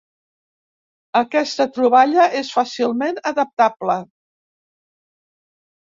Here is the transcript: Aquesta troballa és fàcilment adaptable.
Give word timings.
Aquesta 1.19 1.67
troballa 1.77 2.27
és 2.41 2.51
fàcilment 2.57 3.23
adaptable. 3.35 4.03